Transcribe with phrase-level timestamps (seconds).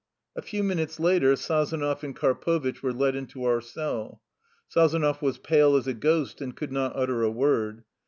[0.35, 4.19] A few minutes later Sazonov and Karpovitch were led into our cell.
[4.67, 7.83] Sazonov was pale as a ghost, and could not utter a word.